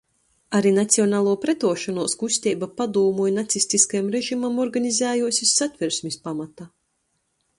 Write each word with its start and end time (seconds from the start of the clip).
Ari 0.59 0.69
nacionaluo 0.77 1.33
pretuošonuos 1.43 2.15
kusteiba 2.21 2.69
padūmu 2.79 3.27
i 3.31 3.35
nacistiskajam 3.37 4.09
režimam 4.15 4.57
organizējuos 4.65 5.43
iz 5.47 5.55
Satversmis 5.61 6.17
pamata. 6.27 6.69